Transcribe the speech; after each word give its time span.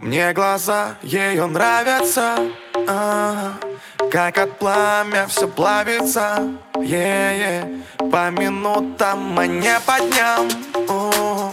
Мне 0.00 0.32
глаза 0.32 0.96
ее 1.02 1.44
нравятся. 1.46 2.36
А 2.88 3.52
Как 4.10 4.38
от 4.38 4.58
пламя 4.58 5.26
все 5.28 5.46
плавится. 5.46 6.38
Е 6.80 7.36
-е. 7.38 8.10
По 8.10 8.30
минутам, 8.30 9.38
а 9.38 9.46
не 9.46 9.78
по 9.86 9.98
дням 9.98 10.48
О 10.88 11.52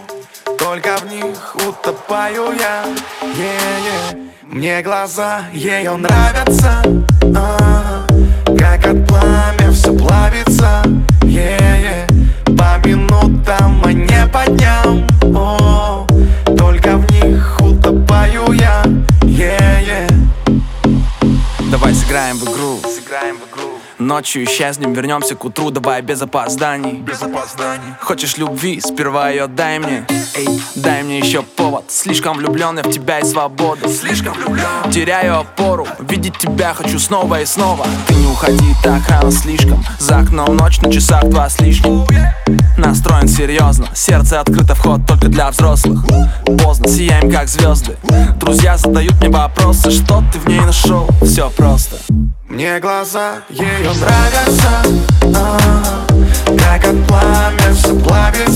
Только 0.57 0.96
в 0.97 1.05
них 1.07 1.55
утопаю 1.68 2.54
я. 2.60 2.86
Е 3.21 3.57
-е. 3.86 4.17
Мне 4.44 4.81
глаза 4.81 5.41
ее 5.53 5.97
нравятся. 5.97 6.81
А 7.35 8.07
Как 8.57 8.85
от 8.85 9.07
пламя 9.07 9.71
все 9.73 9.91
плавится. 9.91 10.83
Е 11.23 11.57
-е. 11.83 12.07
По 12.57 12.87
минутам, 12.87 13.81
а 13.83 13.91
не 13.91 14.25
по 14.31 14.51
дням 14.51 15.07
Давай 21.71 21.94
сыграем 21.94 22.38
в 22.38 22.45
игру. 22.45 22.80
Сыграем 22.81 23.38
в 23.38 23.52
игру 23.52 23.67
Ночью 23.99 24.45
исчезнем, 24.45 24.94
вернемся 24.94 25.35
к 25.35 25.44
утру 25.44 25.70
Давай 25.70 26.02
без 26.02 26.21
опозданий. 26.21 26.99
Без 26.99 27.21
опозданий. 27.21 27.94
Хочешь 27.99 28.38
любви, 28.38 28.80
сперва 28.80 29.30
ее 29.31 29.48
дай 29.48 29.80
мне. 29.80 30.05
Эй, 30.35 30.48
дай 30.75 31.03
мне 31.03 31.20
еще 31.20 31.41
повод. 31.41 31.85
Слишком 31.89 32.38
влюблен 32.38 32.77
я 32.77 32.84
в 32.84 32.89
тебя 32.89 33.20
и 33.20 33.25
свободу. 33.25 33.89
Слишком 33.89 34.34
влюблен 34.34 34.91
Теряю 34.91 35.39
опору, 35.39 35.85
видеть 35.99 36.38
тебя 36.38 36.73
хочу 36.73 36.99
снова 36.99 37.41
и 37.41 37.45
снова. 37.45 37.86
Ты 38.08 38.16
не 38.16 38.27
уходи 38.27 38.73
так 38.81 39.02
рано 39.09 39.31
слишком. 39.31 39.84
За 39.99 40.20
окном 40.20 40.55
ночь 40.55 40.80
на 40.80 40.89
часах 40.89 41.25
два 41.25 41.49
с 41.49 41.59
лишним 41.59 42.05
Настроен 42.77 43.27
серьезно, 43.27 43.87
сердце 43.93 44.39
открыто, 44.39 44.75
вход 44.75 45.05
только 45.07 45.27
для 45.27 45.49
взрослых. 45.51 46.05
Поздно, 46.63 46.88
сияем 46.88 47.31
как 47.31 47.47
звезды. 47.47 47.97
Друзья 48.39 48.77
задают 48.77 49.19
мне 49.19 49.29
вопросы, 49.29 49.91
что 49.91 50.23
ты 50.31 50.39
в 50.39 50.47
ней 50.47 50.59
нашел? 50.61 51.09
Все 51.21 51.49
просто. 51.49 51.97
Мне 52.49 52.80
глаза 52.80 53.39
ее 53.49 53.91
нравятся 53.99 54.69
а 55.35 55.59
Как 56.57 56.85
от 56.85 57.07
пламя 57.07 57.73
все 57.73 57.94
плавится 57.99 58.47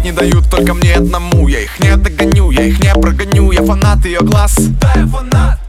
Спать 0.00 0.04
не 0.04 0.12
дают 0.12 0.48
только 0.50 0.74
мне 0.74 0.94
одному. 0.94 1.48
Я 1.48 1.60
их 1.60 1.78
не 1.80 1.96
догоню, 1.96 2.50
я 2.50 2.64
их 2.64 2.80
не 2.80 2.92
прогоню. 2.94 3.52
Я 3.52 3.62
фанат 3.62 4.04
ее 4.04 4.20
глаз. 4.20 4.56
Да, 4.80 4.92
я 4.96 5.06
фанат 5.06 5.59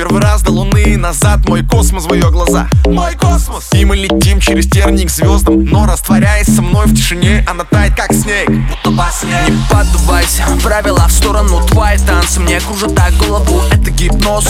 первый 0.00 0.22
раз 0.22 0.40
до 0.40 0.52
луны 0.52 0.96
назад. 0.96 1.46
Мой 1.46 1.62
космос 1.62 2.06
в 2.06 2.14
ее 2.14 2.30
глаза. 2.30 2.66
Мой 2.86 3.14
космос! 3.16 3.68
И 3.74 3.84
мы 3.84 3.96
летим 3.96 4.40
через 4.40 4.66
терник 4.66 5.08
к 5.08 5.10
звездам 5.10 5.62
Но 5.66 5.84
растворяясь 5.84 6.46
со 6.46 6.62
мной 6.62 6.86
в 6.86 6.94
тишине 6.94 7.44
Она 7.46 7.64
тает 7.64 7.94
как 7.94 8.10
снег 8.14 8.48
Будто 8.48 8.90
во 8.92 9.10
сне 9.10 9.36
Не 9.46 9.58
поддувайся, 9.68 10.44
правила 10.62 11.06
в 11.06 11.12
сторону 11.12 11.60
Твои 11.66 11.98
танцы 11.98 12.40
мне 12.40 12.60
кружат 12.60 12.94
так 12.94 13.12
голову 13.18 13.62
Это 13.70 13.90
гипноз. 13.90 14.48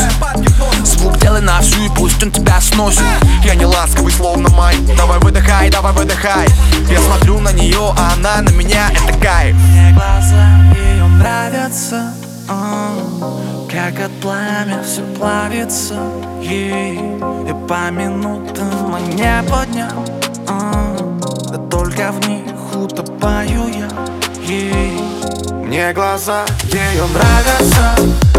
Звук 0.85 1.19
делай 1.19 1.41
на 1.41 1.61
всю 1.61 1.85
и 1.85 1.89
пусть 1.89 2.23
он 2.23 2.31
тебя 2.31 2.61
сносит. 2.61 3.03
Я 3.45 3.57
не 3.57 3.67
ласковый, 3.67 4.13
словно 4.13 4.51
май. 4.51 4.77
Давай 4.97 5.19
выдыхай, 5.19 5.69
давай 5.69 5.93
выдыхай. 5.93 6.47
Я 6.89 7.01
смотрю 7.01 7.41
на 7.41 7.53
нее, 7.53 7.93
а 7.97 8.13
она 8.15 8.41
на 8.43 8.51
меня 8.51 8.91
Это 8.91 9.19
кайф. 9.19 9.57
Мне 9.57 9.93
глаза 9.95 10.47
ее 10.77 11.07
нравятся 11.07 12.20
а, 12.51 12.93
Как 13.71 14.05
от 14.05 14.13
пламя 14.21 14.83
все 14.83 15.03
плавится 15.17 15.99
ей 16.43 16.99
И 16.99 17.69
по 17.69 17.91
минутам, 17.91 18.97
не 19.15 19.43
по 19.49 19.65
дням 19.67 20.05
а, 20.49 20.97
Да 21.51 21.59
только 21.71 22.13
в 22.13 22.29
них 22.29 22.53
утопаю 22.75 23.69
я 23.69 23.89
ей 24.43 25.01
Мне 25.65 25.93
глаза 25.93 26.45
ее 26.65 27.07
нравятся 27.15 28.30